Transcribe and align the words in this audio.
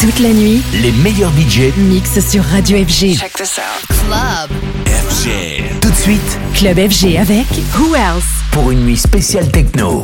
Toute 0.00 0.20
la 0.20 0.32
nuit, 0.32 0.62
les 0.80 0.92
meilleurs 0.92 1.32
budgets 1.32 1.72
mixent 1.76 2.20
sur 2.30 2.44
Radio 2.44 2.78
FG. 2.78 3.16
Check 3.18 3.32
this 3.32 3.58
out. 3.58 3.84
Club. 3.88 4.56
FG. 4.86 5.80
Tout 5.80 5.90
de 5.90 5.96
suite, 5.96 6.38
Club 6.54 6.76
FG 6.88 7.16
avec 7.16 7.46
Who 7.76 7.96
Else? 7.96 8.22
Pour 8.52 8.70
une 8.70 8.84
nuit 8.84 8.96
spéciale 8.96 9.50
techno. 9.50 10.02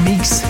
Mix 0.00 0.41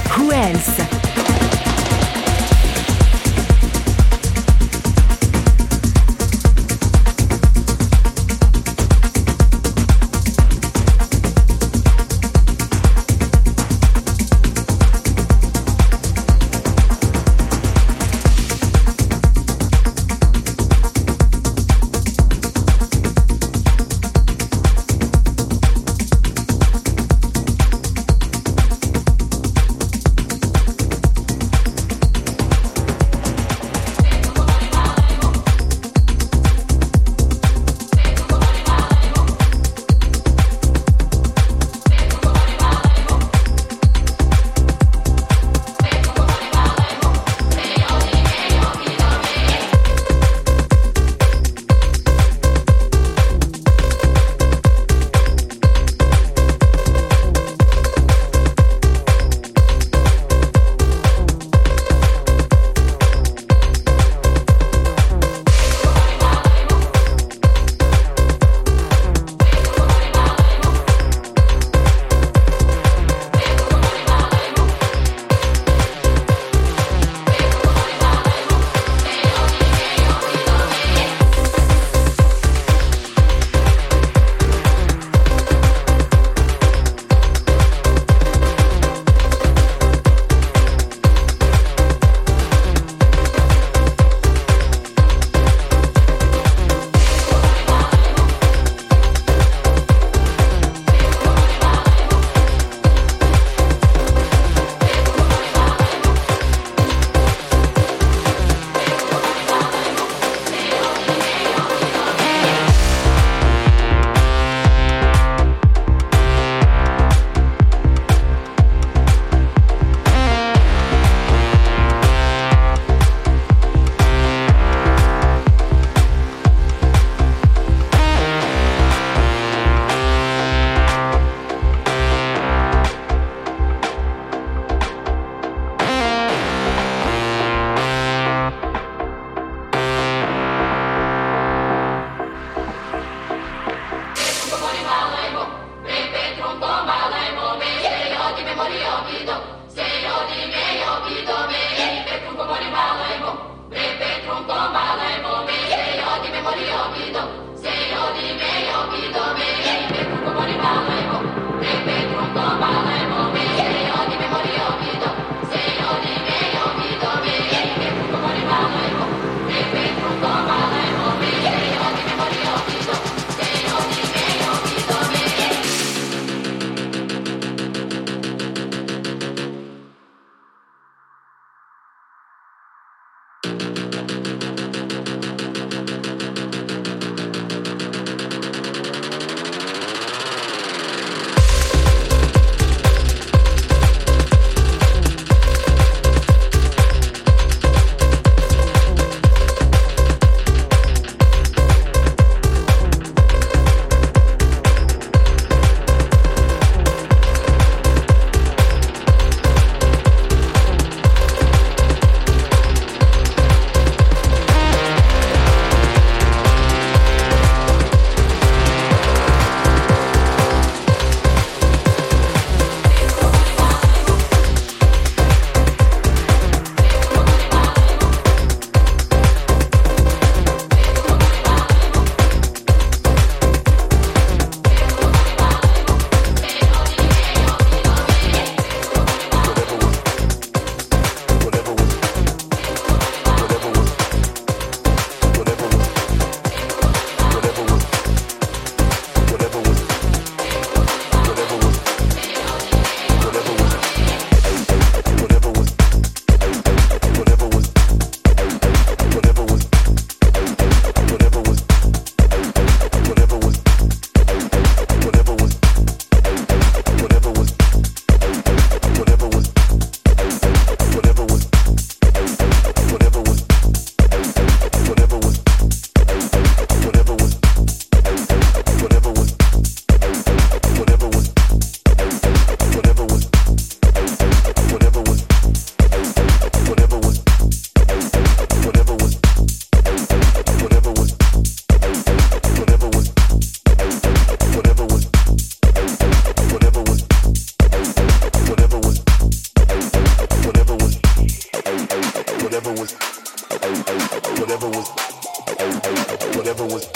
whatever 306.37 306.65
was 306.65 306.87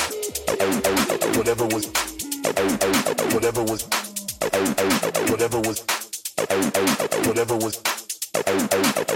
whatever 1.36 1.66
was 1.66 1.86
whatever 3.32 3.62
was 3.62 3.86
whatever 5.30 5.58
was 5.60 5.84
whatever 7.26 7.56
was 7.56 7.82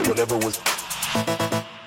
whatever 0.06 0.36
was. 0.36 1.79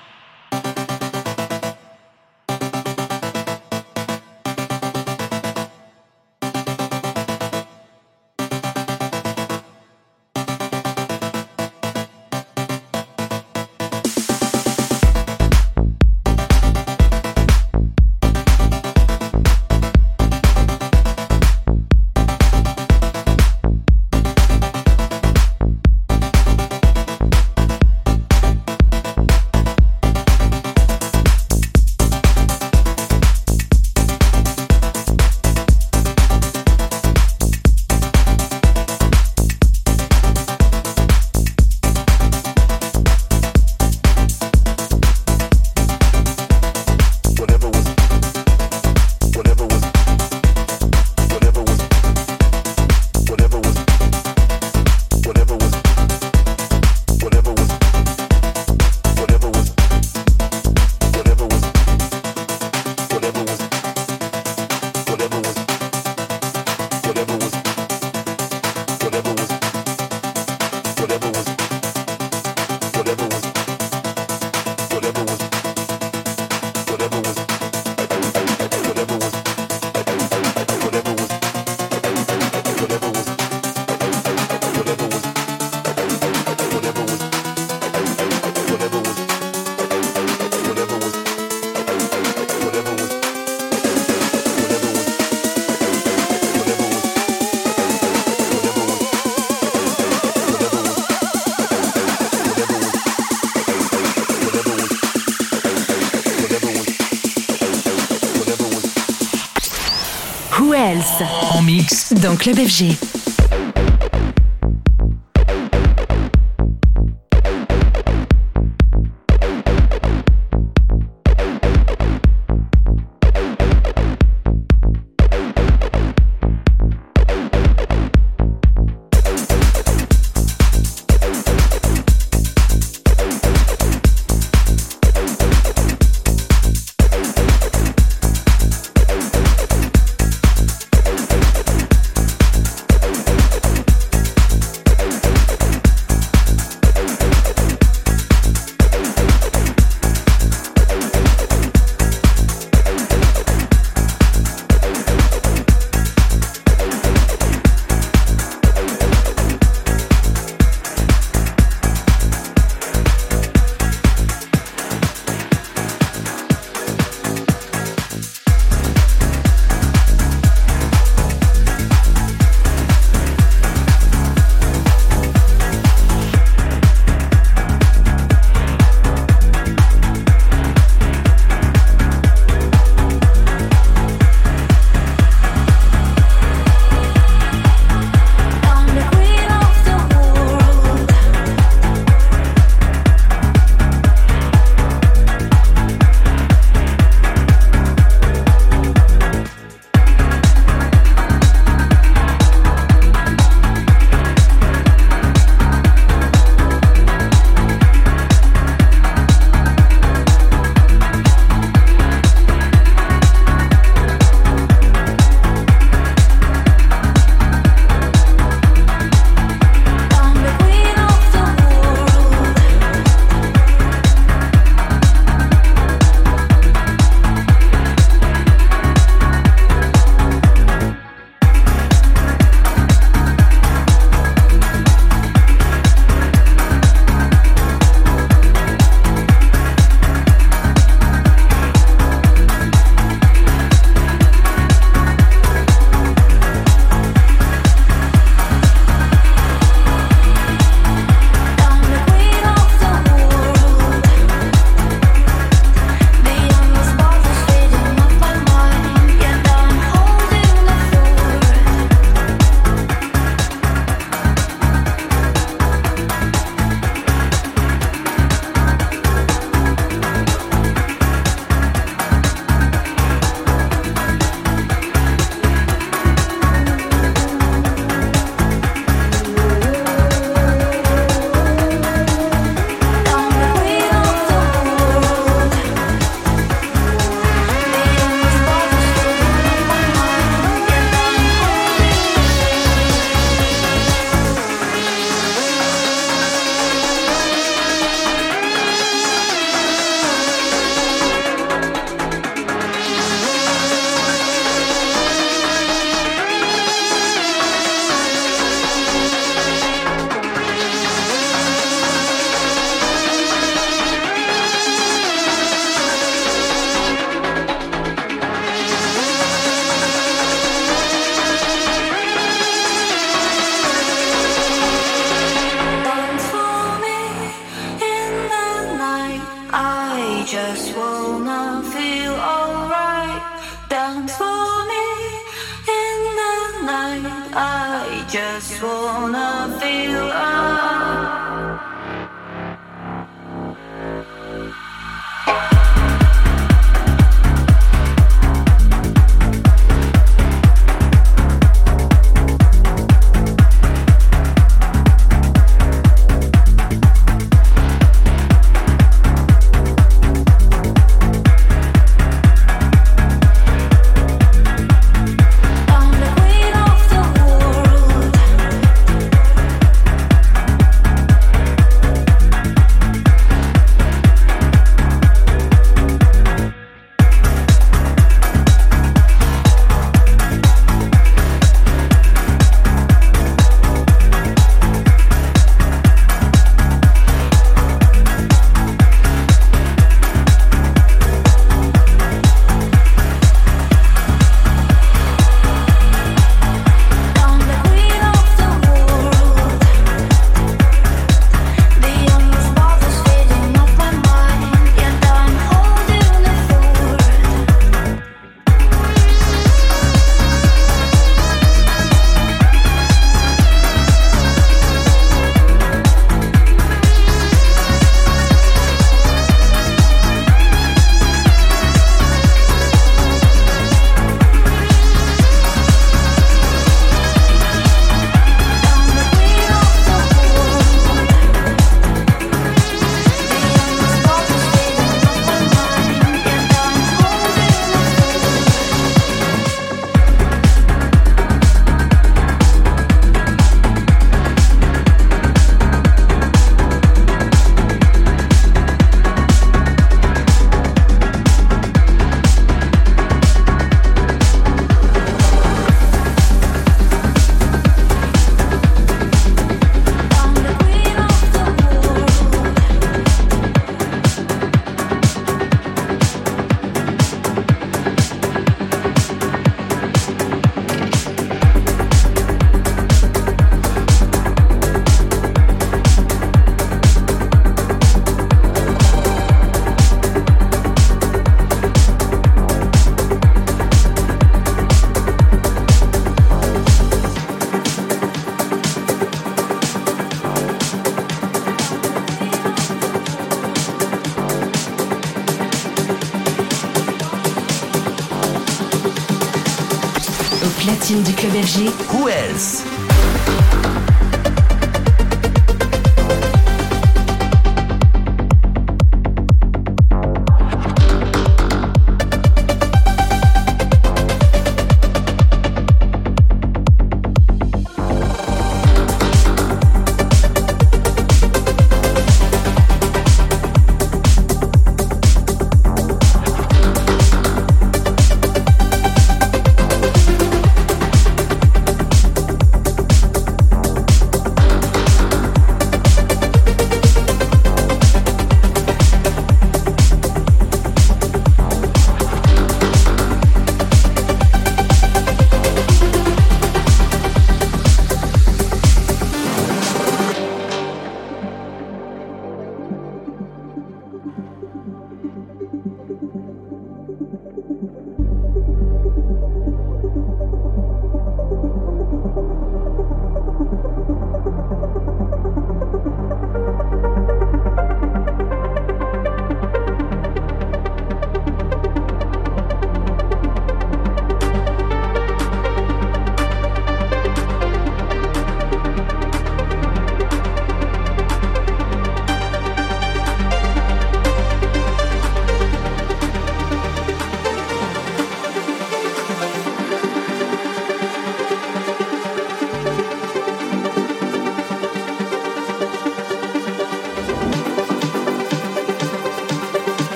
En 111.50 111.62
mix. 111.62 112.12
Dans 112.14 112.36
Club 112.36 112.56
FG. 112.56 113.23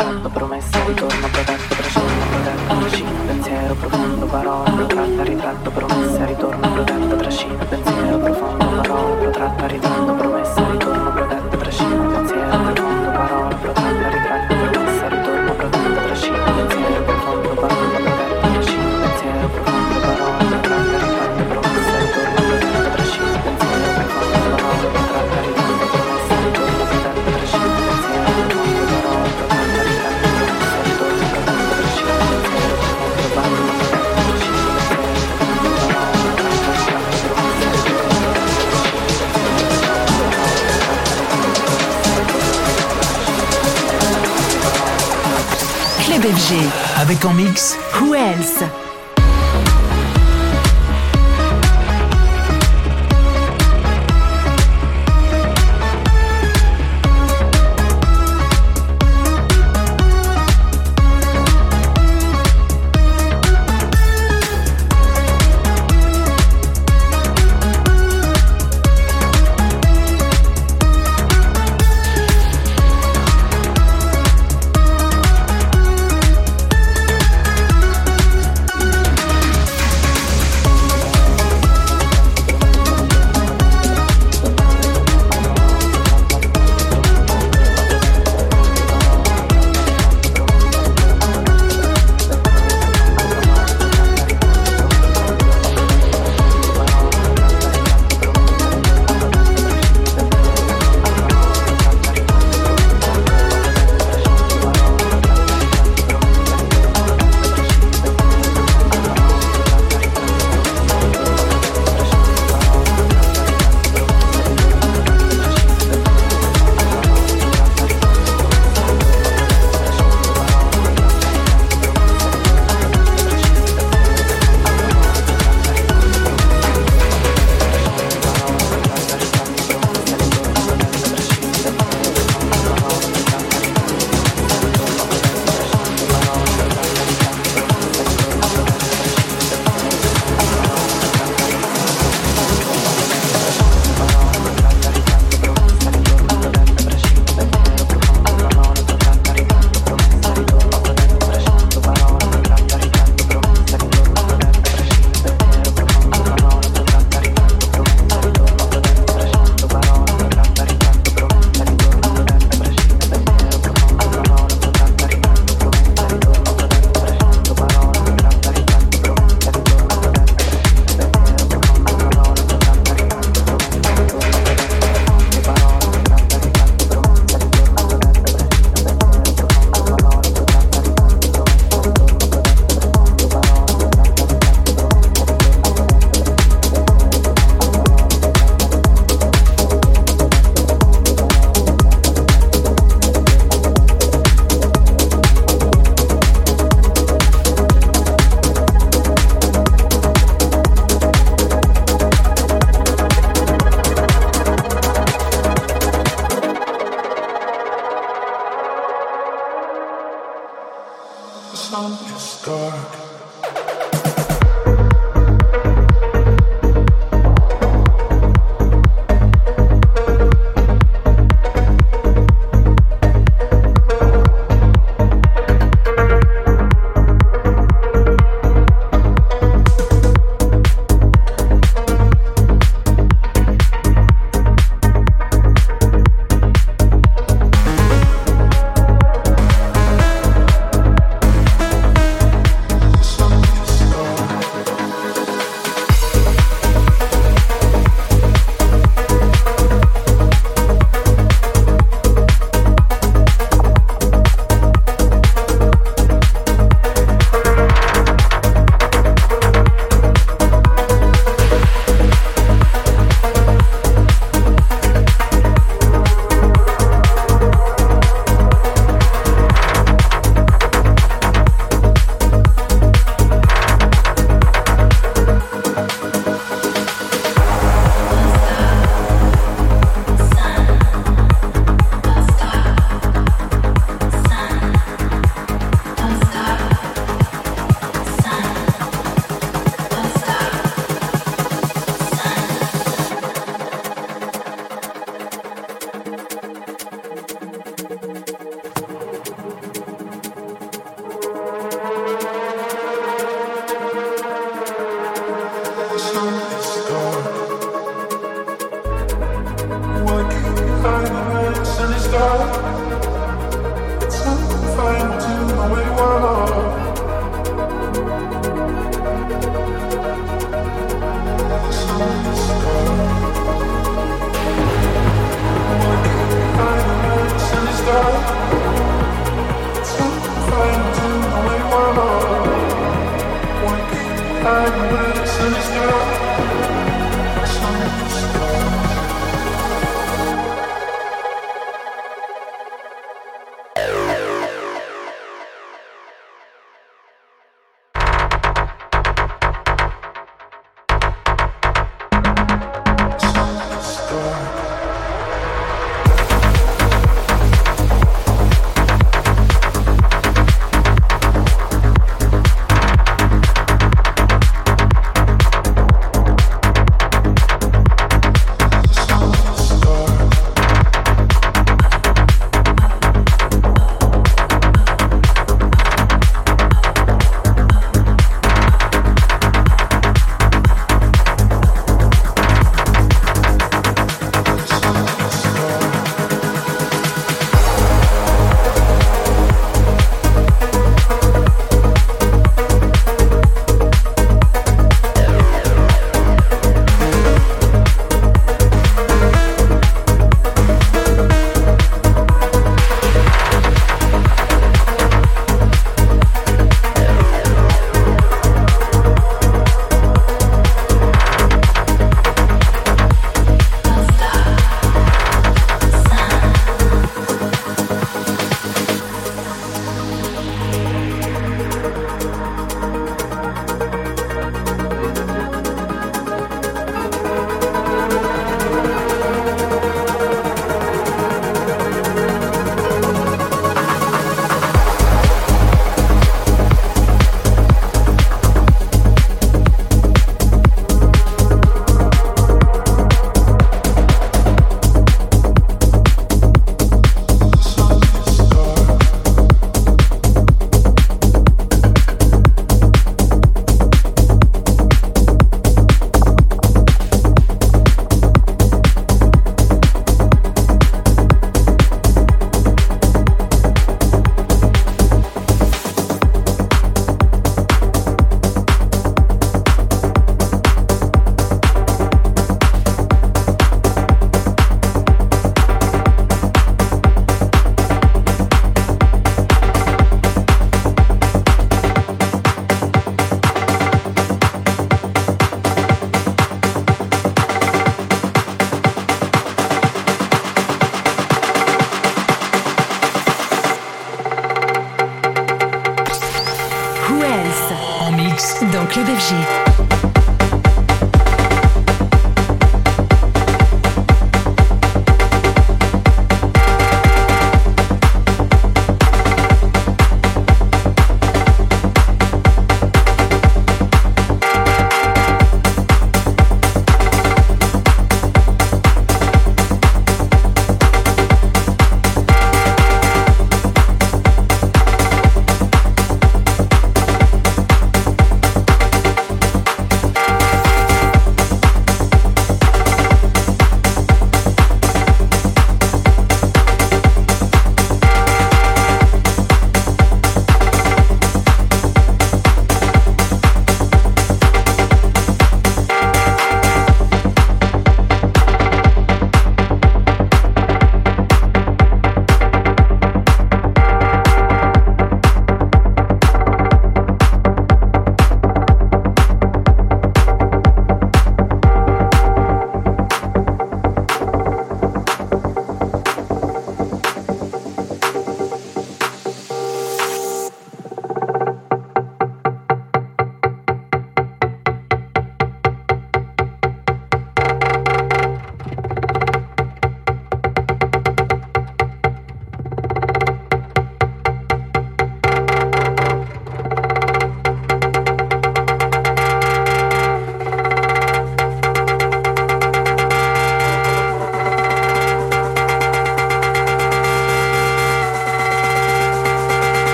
profondo, 0.00 0.30
promessa, 0.30 0.84
ritorno, 0.86 1.28
protetto, 1.28 1.74
trascendo, 1.74 2.24
protetto, 2.30 2.74
vicino, 2.84 3.10
pensiero 3.26 3.74
profondo, 3.74 4.26
parola. 4.26 4.69
Vatican 47.20 47.36
Mix. 47.36 47.74
Who 47.98 48.14
else? 48.14 48.79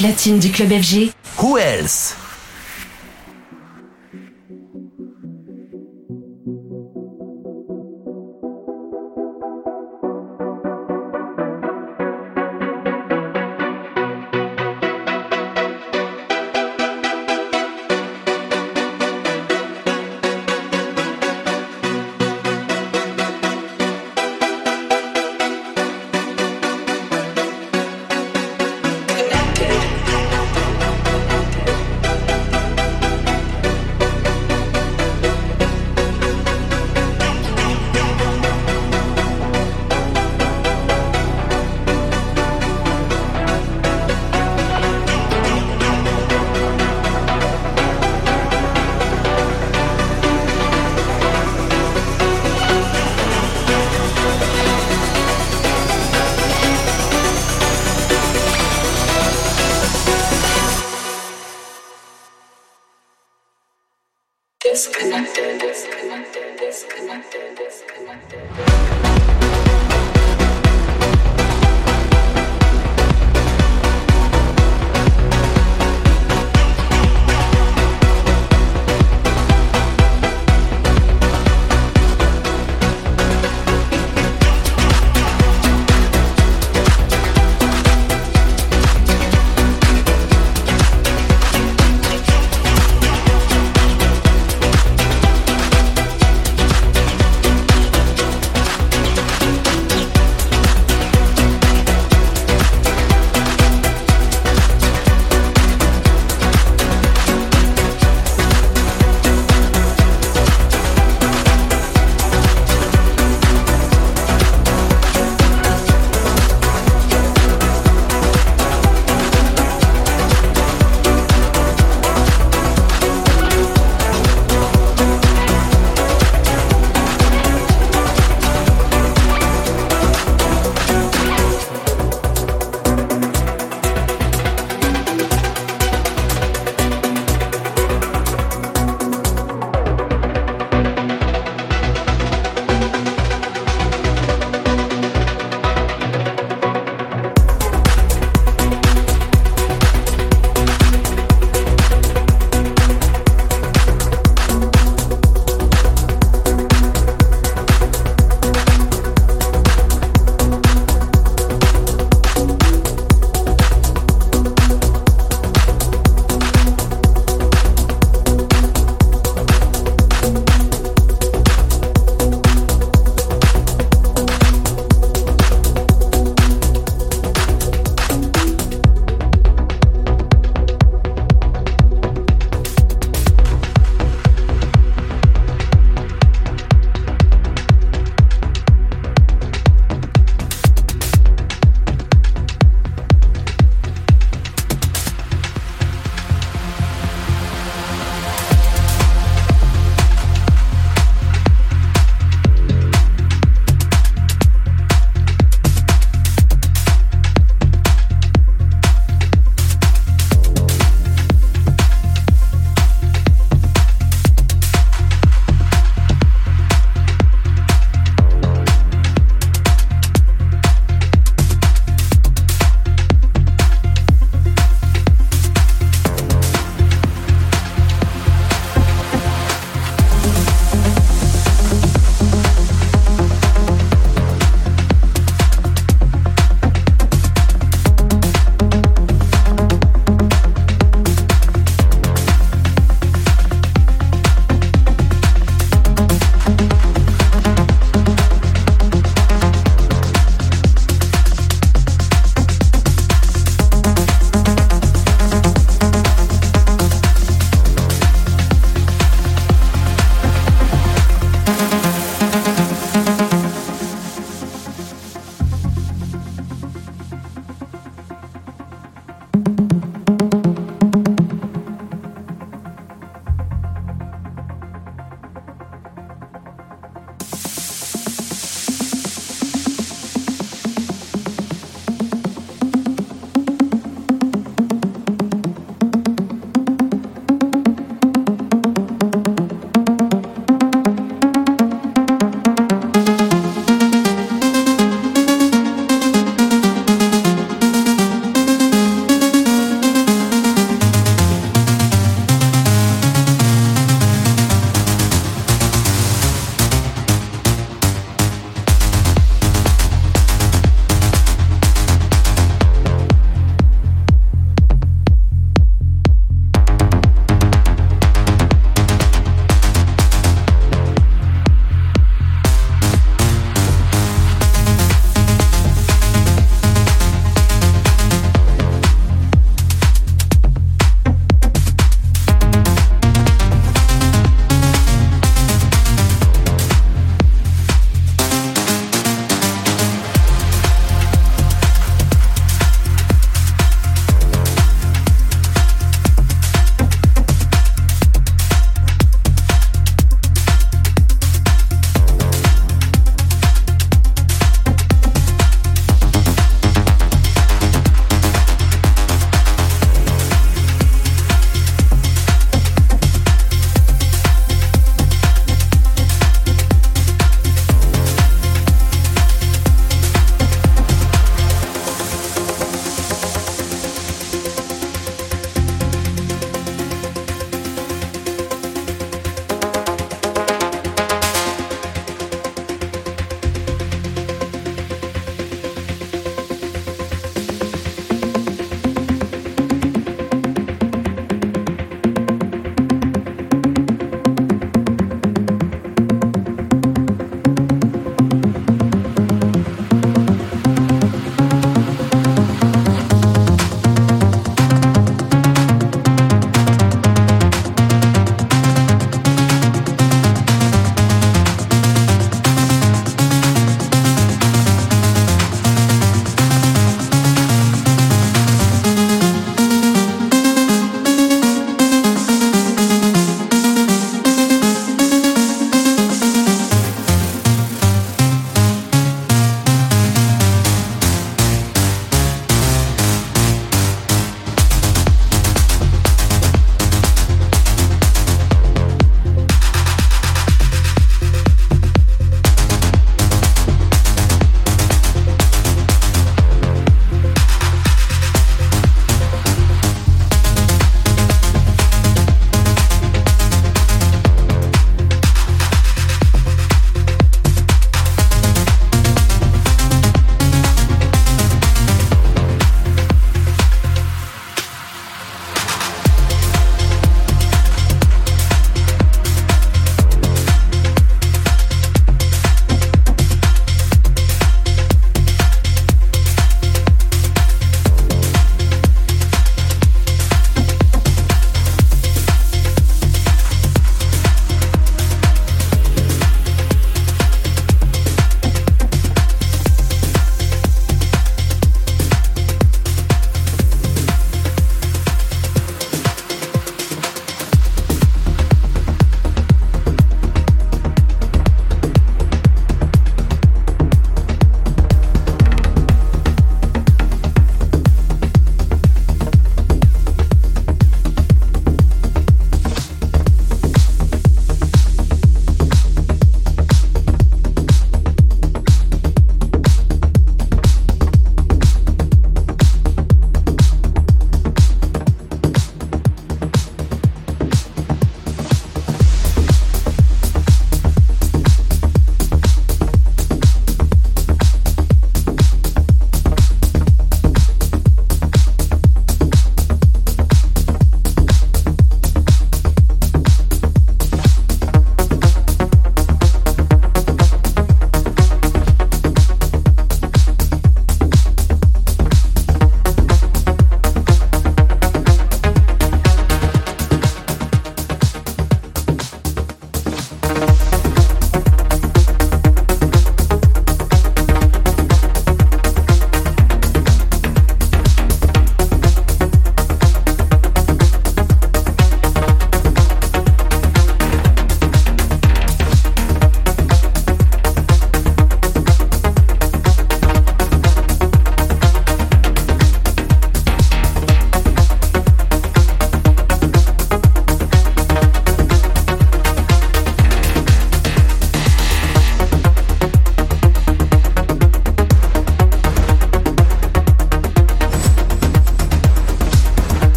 Platine 0.00 0.38
du 0.38 0.50
club 0.50 0.70
FG, 0.72 1.12
Who 1.42 1.58
else? 1.58 2.09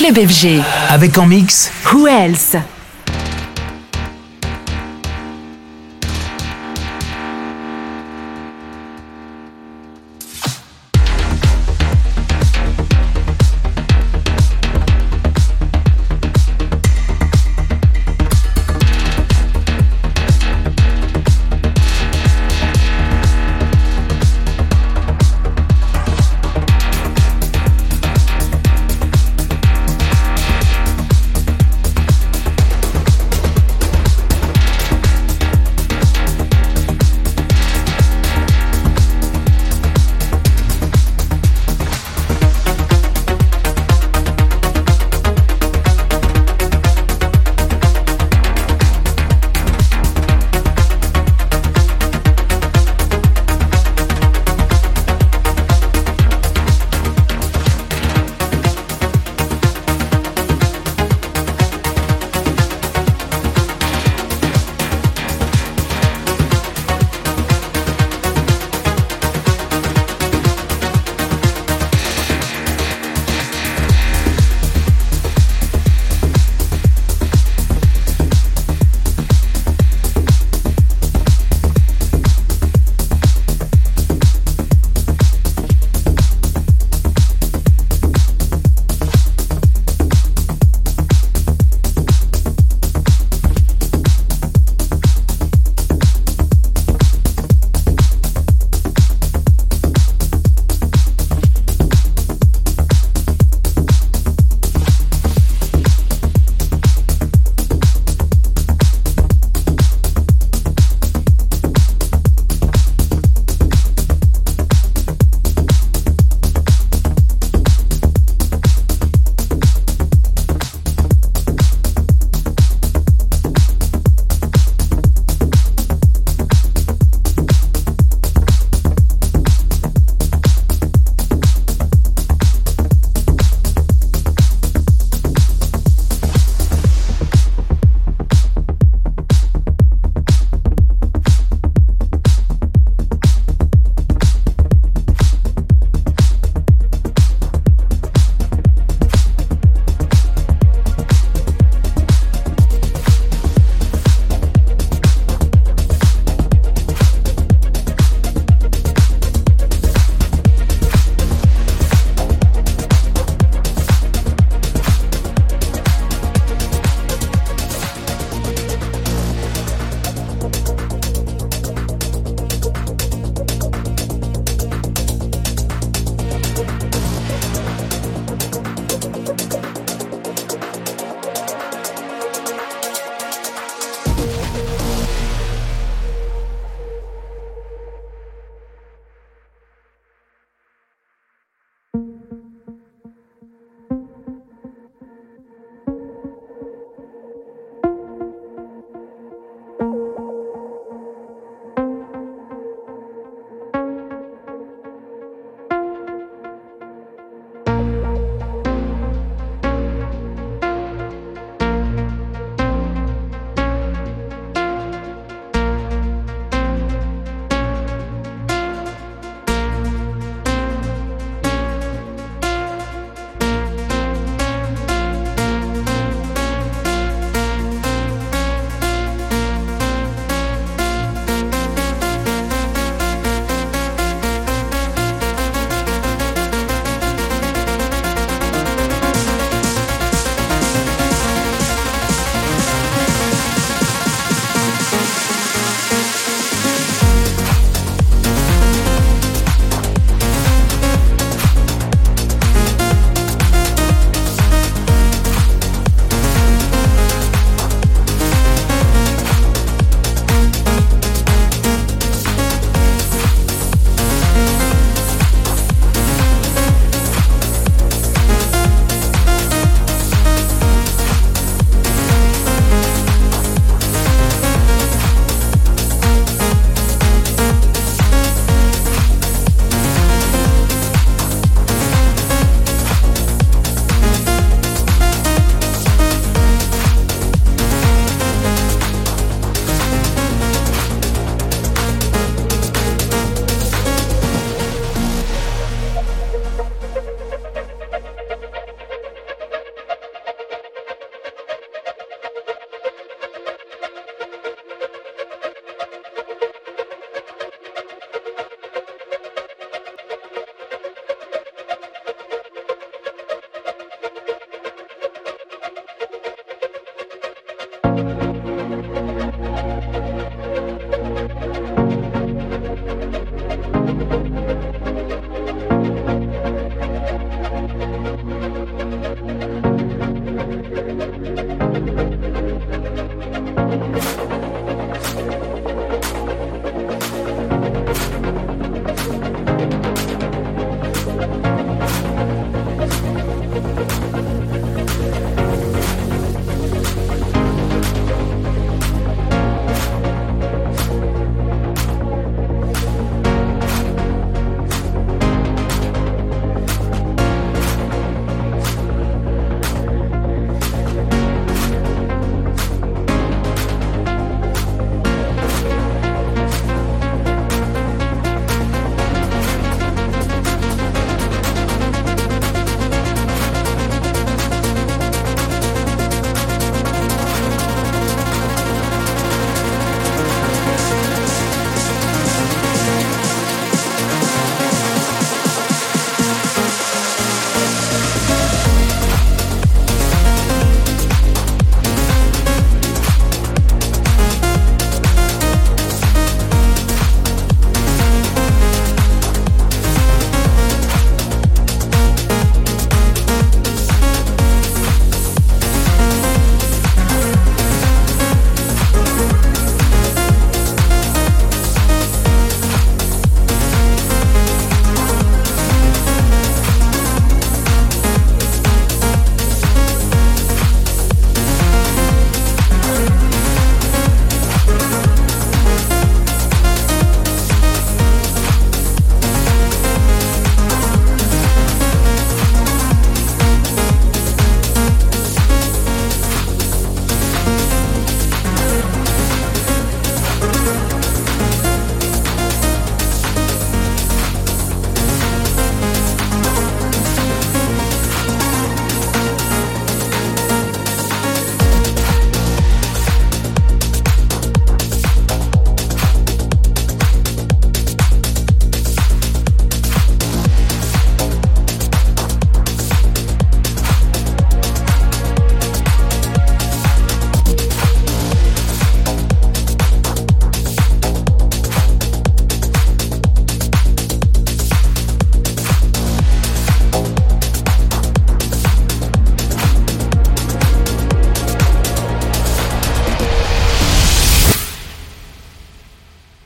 Club 0.00 0.16
FG. 0.16 0.62
Avec 0.88 1.18
en 1.18 1.26
mix 1.26 1.70
Who 1.92 2.08
else? 2.08 2.56